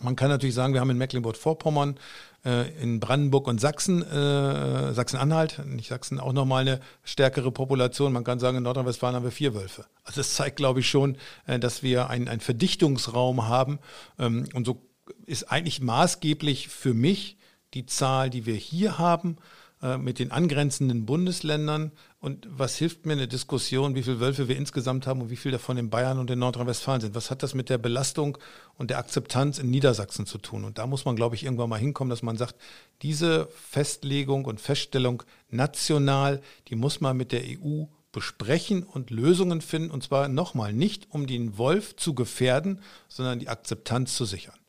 [0.00, 1.98] Man kann natürlich sagen, wir haben in Mecklenburg-Vorpommern,
[2.44, 8.12] äh, in Brandenburg und Sachsen, äh, Sachsen-Anhalt, nicht Sachsen, auch nochmal eine stärkere Population.
[8.12, 9.86] Man kann sagen, in Nordrhein-Westfalen haben wir vier Wölfe.
[10.04, 13.78] Also das zeigt, glaube ich, schon, äh, dass wir einen Verdichtungsraum haben.
[14.18, 14.82] Ähm, und so
[15.26, 17.36] ist eigentlich maßgeblich für mich
[17.74, 19.36] die Zahl, die wir hier haben,
[19.82, 21.90] äh, mit den angrenzenden Bundesländern.
[22.20, 25.54] Und was hilft mir eine Diskussion, wie viele Wölfe wir insgesamt haben und wie viele
[25.54, 27.16] davon in Bayern und in Nordrhein-Westfalen sind?
[27.16, 28.38] Was hat das mit der Belastung
[28.78, 30.64] und der Akzeptanz in Niedersachsen zu tun?
[30.64, 32.54] Und da muss man, glaube ich, irgendwann mal hinkommen, dass man sagt,
[33.02, 39.90] diese Festlegung und Feststellung national, die muss man mit der EU besprechen und Lösungen finden.
[39.90, 44.61] Und zwar nochmal nicht, um den Wolf zu gefährden, sondern die Akzeptanz zu sichern.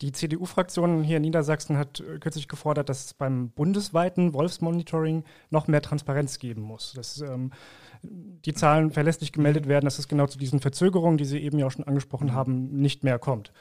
[0.00, 5.66] Die CDU-Fraktion hier in Niedersachsen hat äh, kürzlich gefordert, dass es beim bundesweiten Wolfsmonitoring noch
[5.66, 6.92] mehr Transparenz geben muss.
[6.94, 7.52] Dass ähm,
[8.02, 11.66] die Zahlen verlässlich gemeldet werden, dass es genau zu diesen Verzögerungen, die Sie eben ja
[11.66, 13.52] auch schon angesprochen haben, nicht mehr kommt.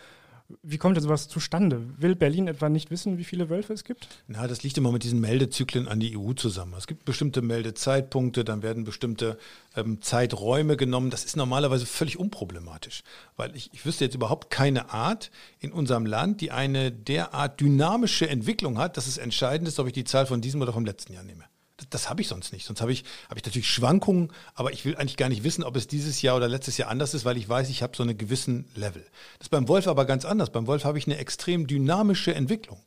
[0.63, 1.81] Wie kommt denn sowas zustande?
[1.97, 4.07] Will Berlin etwa nicht wissen, wie viele Wölfe es gibt?
[4.27, 6.73] Na, das liegt immer mit diesen Meldezyklen an die EU zusammen.
[6.77, 9.37] Es gibt bestimmte Meldezeitpunkte, dann werden bestimmte
[9.75, 11.09] ähm, Zeiträume genommen.
[11.09, 13.03] Das ist normalerweise völlig unproblematisch,
[13.35, 18.29] weil ich, ich wüsste jetzt überhaupt keine Art in unserem Land, die eine derart dynamische
[18.29, 21.11] Entwicklung hat, dass es entscheidend ist, ob ich die Zahl von diesem oder vom letzten
[21.11, 21.43] Jahr nehme.
[21.89, 22.65] Das, habe ich sonst nicht.
[22.65, 25.75] Sonst habe ich, hab ich natürlich Schwankungen, aber ich will eigentlich gar nicht wissen, ob
[25.75, 28.17] es dieses Jahr oder letztes Jahr anders ist, weil ich weiß, ich habe so einen
[28.17, 29.03] gewissen Level.
[29.37, 30.51] Das ist beim Wolf aber ganz anders.
[30.51, 32.81] Beim Wolf habe ich eine extrem dynamische Entwicklung.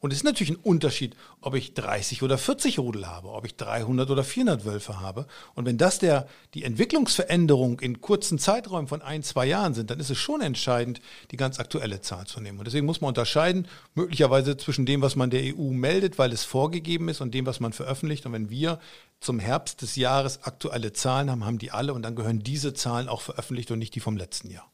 [0.00, 3.56] Und es ist natürlich ein Unterschied, ob ich 30 oder 40 Rudel habe, ob ich
[3.56, 5.26] 300 oder 400 Wölfe habe.
[5.54, 10.00] Und wenn das der, die Entwicklungsveränderung in kurzen Zeiträumen von ein, zwei Jahren sind, dann
[10.00, 12.58] ist es schon entscheidend, die ganz aktuelle Zahl zu nehmen.
[12.58, 16.44] Und deswegen muss man unterscheiden, möglicherweise zwischen dem, was man der EU meldet, weil es
[16.44, 18.26] vorgegeben ist, und dem, was man veröffentlicht.
[18.26, 18.78] Und wenn wir
[19.18, 23.08] zum Herbst des Jahres aktuelle Zahlen haben, haben die alle und dann gehören diese Zahlen
[23.08, 24.70] auch veröffentlicht und nicht die vom letzten Jahr.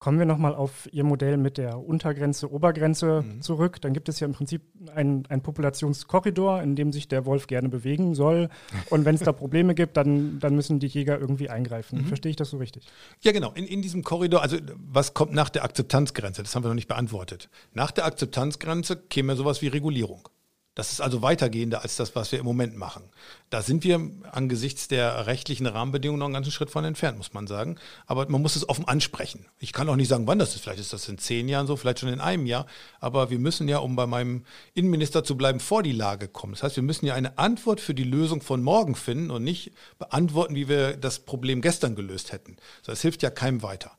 [0.00, 3.40] Kommen wir nochmal auf Ihr Modell mit der Untergrenze, Obergrenze mhm.
[3.40, 3.80] zurück.
[3.80, 4.62] Dann gibt es ja im Prinzip
[4.92, 8.48] einen Populationskorridor, in dem sich der Wolf gerne bewegen soll.
[8.90, 12.00] Und wenn es da Probleme gibt, dann, dann müssen die Jäger irgendwie eingreifen.
[12.00, 12.06] Mhm.
[12.06, 12.88] Verstehe ich das so richtig?
[13.20, 13.52] Ja, genau.
[13.52, 16.42] In, in diesem Korridor, also was kommt nach der Akzeptanzgrenze?
[16.42, 17.48] Das haben wir noch nicht beantwortet.
[17.72, 20.28] Nach der Akzeptanzgrenze käme sowas wie Regulierung.
[20.74, 23.02] Das ist also weitergehender als das, was wir im Moment machen.
[23.50, 27.46] Da sind wir angesichts der rechtlichen Rahmenbedingungen noch einen ganzen Schritt von entfernt, muss man
[27.46, 27.76] sagen.
[28.06, 29.44] Aber man muss es offen ansprechen.
[29.58, 30.62] Ich kann auch nicht sagen, wann das ist.
[30.62, 32.64] Vielleicht ist das in zehn Jahren so, vielleicht schon in einem Jahr.
[33.00, 36.54] Aber wir müssen ja, um bei meinem Innenminister zu bleiben, vor die Lage kommen.
[36.54, 39.72] Das heißt, wir müssen ja eine Antwort für die Lösung von morgen finden und nicht
[39.98, 42.56] beantworten, wie wir das Problem gestern gelöst hätten.
[42.86, 43.90] Das hilft ja keinem weiter.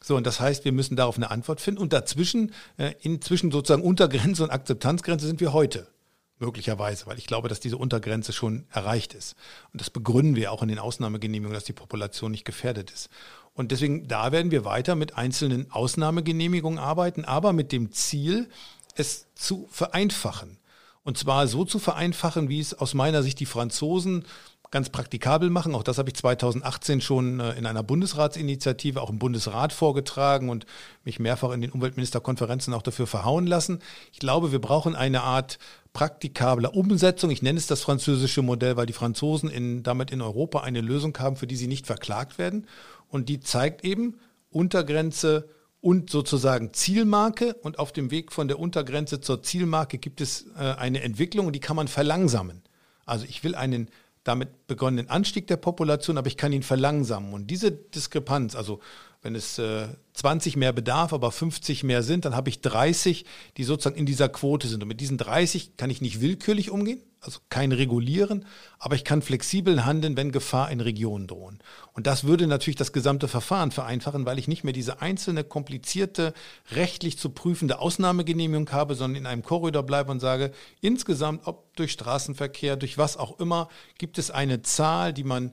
[0.00, 1.80] So, und das heißt, wir müssen darauf eine Antwort finden.
[1.80, 5.88] Und dazwischen, äh, inzwischen sozusagen Untergrenze und Akzeptanzgrenze sind wir heute
[6.40, 9.36] möglicherweise, weil ich glaube, dass diese Untergrenze schon erreicht ist.
[9.72, 13.10] Und das begründen wir auch in den Ausnahmegenehmigungen, dass die Population nicht gefährdet ist.
[13.54, 18.48] Und deswegen, da werden wir weiter mit einzelnen Ausnahmegenehmigungen arbeiten, aber mit dem Ziel,
[18.94, 20.58] es zu vereinfachen.
[21.02, 24.24] Und zwar so zu vereinfachen, wie es aus meiner Sicht die Franzosen
[24.70, 25.74] ganz praktikabel machen.
[25.74, 30.66] Auch das habe ich 2018 schon äh, in einer Bundesratsinitiative, auch im Bundesrat vorgetragen und
[31.04, 33.80] mich mehrfach in den Umweltministerkonferenzen auch dafür verhauen lassen.
[34.12, 35.58] Ich glaube, wir brauchen eine Art
[35.92, 37.30] praktikabler Umsetzung.
[37.30, 41.16] Ich nenne es das französische Modell, weil die Franzosen in, damit in Europa eine Lösung
[41.18, 42.66] haben, für die sie nicht verklagt werden.
[43.08, 44.18] Und die zeigt eben
[44.50, 45.48] Untergrenze
[45.80, 47.54] und sozusagen Zielmarke.
[47.54, 51.54] Und auf dem Weg von der Untergrenze zur Zielmarke gibt es äh, eine Entwicklung und
[51.54, 52.62] die kann man verlangsamen.
[53.06, 53.88] Also ich will einen
[54.22, 57.32] damit begonnenen Anstieg der Population, aber ich kann ihn verlangsamen.
[57.32, 58.80] Und diese Diskrepanz, also
[59.22, 63.24] wenn es äh, 20 mehr bedarf, aber 50 mehr sind, dann habe ich 30,
[63.56, 64.82] die sozusagen in dieser Quote sind.
[64.82, 68.46] Und mit diesen 30 kann ich nicht willkürlich umgehen, also kein Regulieren,
[68.78, 71.58] aber ich kann flexibel handeln, wenn Gefahr in Regionen drohen.
[71.92, 76.32] Und das würde natürlich das gesamte Verfahren vereinfachen, weil ich nicht mehr diese einzelne komplizierte,
[76.72, 81.92] rechtlich zu prüfende Ausnahmegenehmigung habe, sondern in einem Korridor bleibe und sage, insgesamt, ob durch
[81.92, 85.52] Straßenverkehr, durch was auch immer, gibt es eine Zahl, die man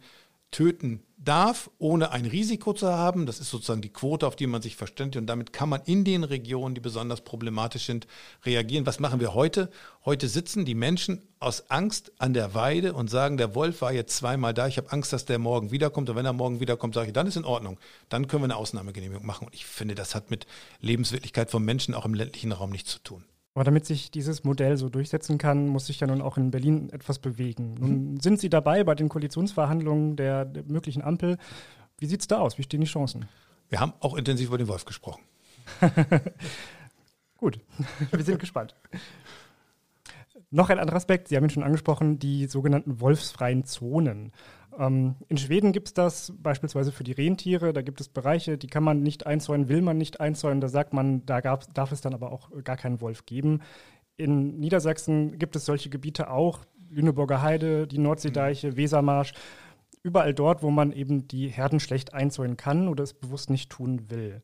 [0.51, 3.25] töten darf, ohne ein Risiko zu haben.
[3.25, 5.17] Das ist sozusagen die Quote, auf die man sich verständigt.
[5.17, 8.07] Und damit kann man in den Regionen, die besonders problematisch sind,
[8.45, 8.85] reagieren.
[8.85, 9.69] Was machen wir heute?
[10.05, 14.15] Heute sitzen die Menschen aus Angst an der Weide und sagen, der Wolf war jetzt
[14.15, 16.09] zweimal da, ich habe Angst, dass der morgen wiederkommt.
[16.09, 17.77] Und wenn er morgen wiederkommt, sage ich, dann ist in Ordnung.
[18.09, 19.47] Dann können wir eine Ausnahmegenehmigung machen.
[19.47, 20.47] Und ich finde, das hat mit
[20.79, 23.23] Lebenswirklichkeit von Menschen auch im ländlichen Raum nichts zu tun.
[23.57, 26.91] Aber damit sich dieses Modell so durchsetzen kann, muss sich ja nun auch in Berlin
[26.91, 27.73] etwas bewegen.
[27.79, 28.19] Nun mhm.
[28.19, 31.39] sind Sie dabei bei den Koalitionsverhandlungen der, der möglichen Ampel.
[31.97, 32.59] Wie sieht es da aus?
[32.59, 33.25] Wie stehen die Chancen?
[33.69, 35.23] Wir haben auch intensiv über den Wolf gesprochen.
[37.37, 37.59] Gut,
[38.11, 38.75] wir sind gespannt.
[40.49, 44.31] Noch ein anderer Aspekt, Sie haben ihn schon angesprochen, die sogenannten wolfsfreien Zonen.
[44.77, 47.73] Ähm, in Schweden gibt es das beispielsweise für die Rentiere.
[47.73, 50.61] Da gibt es Bereiche, die kann man nicht einzäunen, will man nicht einzäunen.
[50.61, 53.61] Da sagt man, da gab, darf es dann aber auch gar keinen Wolf geben.
[54.15, 56.61] In Niedersachsen gibt es solche Gebiete auch.
[56.89, 59.33] Lüneburger Heide, die Nordseedeiche, Wesermarsch.
[60.01, 64.09] Überall dort, wo man eben die Herden schlecht einzäunen kann oder es bewusst nicht tun
[64.09, 64.41] will.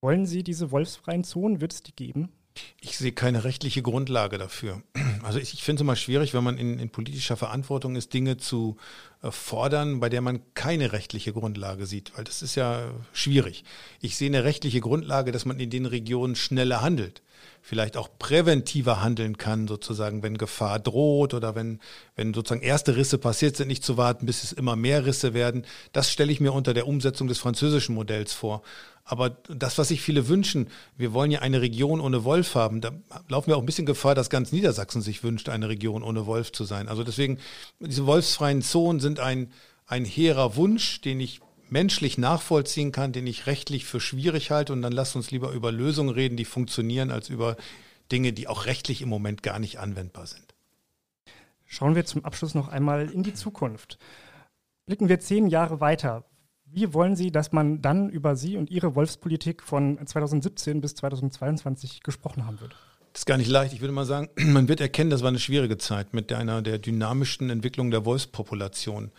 [0.00, 1.60] Wollen Sie diese wolfsfreien Zonen?
[1.60, 2.30] Wird es die geben?
[2.80, 4.82] Ich sehe keine rechtliche Grundlage dafür.
[5.22, 8.38] Also ich, ich finde es immer schwierig, wenn man in, in, politischer Verantwortung ist, Dinge
[8.38, 8.76] zu
[9.22, 13.64] äh, fordern, bei der man keine rechtliche Grundlage sieht, weil das ist ja schwierig.
[14.00, 17.22] Ich sehe eine rechtliche Grundlage, dass man in den Regionen schneller handelt,
[17.60, 21.78] vielleicht auch präventiver handeln kann, sozusagen, wenn Gefahr droht oder wenn,
[22.16, 25.64] wenn sozusagen erste Risse passiert sind, nicht zu warten, bis es immer mehr Risse werden.
[25.92, 28.62] Das stelle ich mir unter der Umsetzung des französischen Modells vor.
[29.04, 32.92] Aber das, was sich viele wünschen, wir wollen ja eine Region ohne Wolf haben, da
[33.28, 36.52] laufen wir auch ein bisschen Gefahr, dass ganz Niedersachsen sich wünscht, eine Region ohne Wolf
[36.52, 36.88] zu sein.
[36.88, 37.38] Also deswegen,
[37.80, 39.50] diese wolfsfreien Zonen sind ein,
[39.86, 44.72] ein hehrer Wunsch, den ich menschlich nachvollziehen kann, den ich rechtlich für schwierig halte.
[44.72, 47.56] Und dann lasst uns lieber über Lösungen reden, die funktionieren, als über
[48.12, 50.54] Dinge, die auch rechtlich im Moment gar nicht anwendbar sind.
[51.64, 53.98] Schauen wir zum Abschluss noch einmal in die Zukunft.
[54.86, 56.24] Blicken wir zehn Jahre weiter.
[56.74, 62.02] Wie wollen Sie, dass man dann über Sie und Ihre Wolfspolitik von 2017 bis 2022
[62.02, 62.74] gesprochen haben wird?
[63.12, 63.74] Das ist gar nicht leicht.
[63.74, 66.78] Ich würde mal sagen, man wird erkennen, das war eine schwierige Zeit mit einer der
[66.78, 69.12] dynamischen Entwicklung der Wolfspopulation.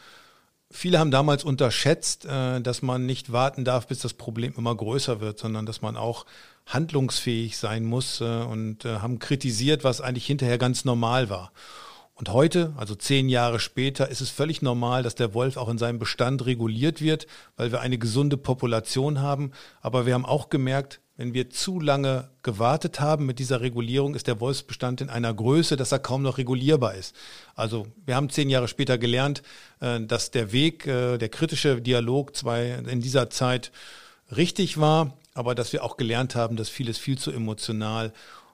[0.71, 5.21] Viele haben damals unterschätzt, äh, dass man nicht warten darf, bis das Problem immer größer
[5.21, 6.25] wird, sondern dass man auch
[6.65, 11.51] handlungsfähig sein muss äh, und äh, haben kritisiert, was eigentlich hinterher ganz normal war.
[12.15, 15.79] Und heute, also zehn Jahre später, ist es völlig normal, dass der Wolf auch in
[15.79, 17.25] seinem Bestand reguliert wird,
[17.57, 19.51] weil wir eine gesunde Population haben.
[19.81, 24.27] Aber wir haben auch gemerkt, wenn wir zu lange gewartet haben mit dieser Regulierung, ist
[24.27, 27.15] der Wolfsbestand in einer Größe, dass er kaum noch regulierbar ist.
[27.55, 29.43] Also wir haben zehn Jahre später gelernt,
[29.79, 33.71] äh, dass der Weg, äh, der kritische Dialog zwei in dieser Zeit
[34.35, 38.13] richtig war, aber dass wir auch gelernt haben, dass vieles viel zu emotional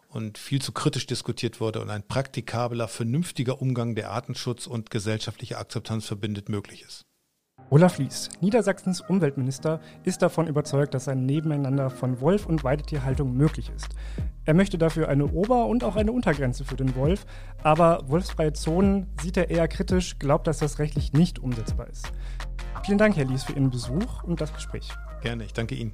[0.09, 5.57] und viel zu kritisch diskutiert wurde und ein praktikabler, vernünftiger Umgang der Artenschutz und gesellschaftliche
[5.57, 7.05] Akzeptanz verbindet möglich ist.
[7.71, 13.71] Olaf Lies, Niedersachsens Umweltminister, ist davon überzeugt, dass ein Nebeneinander von Wolf- und Weidetierhaltung möglich
[13.75, 13.89] ist.
[14.45, 17.27] Er möchte dafür eine Ober- und auch eine Untergrenze für den Wolf,
[17.61, 22.11] aber wolfsfreie Zonen sieht er eher kritisch, glaubt, dass das rechtlich nicht umsetzbar ist.
[22.83, 24.89] Vielen Dank, Herr Lies, für Ihren Besuch und das Gespräch.
[25.21, 25.93] Gerne, ich danke Ihnen.